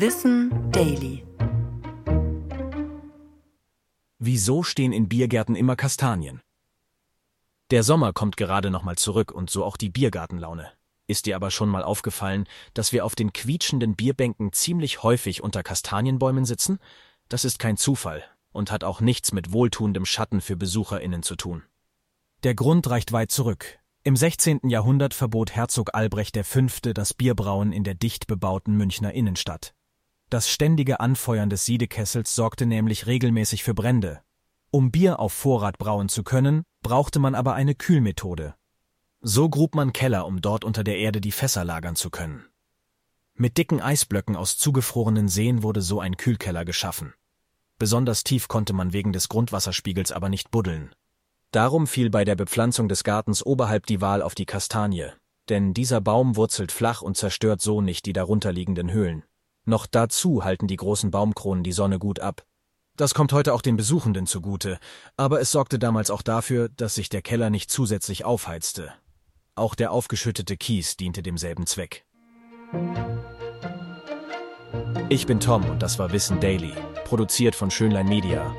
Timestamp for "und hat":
18.52-18.84